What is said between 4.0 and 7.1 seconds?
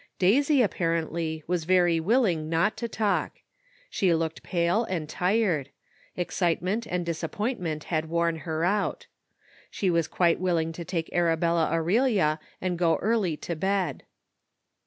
UNEXPECTED HAPPENS. she looked pale and tired— excitement and